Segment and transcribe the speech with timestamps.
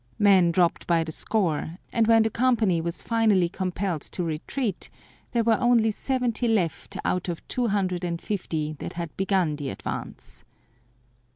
[0.17, 4.89] Men dropped by the score, and when the company was finally compelled to retreat
[5.31, 9.69] there were only seventy left out of two hundred and fifty that had begun the
[9.69, 10.43] advance.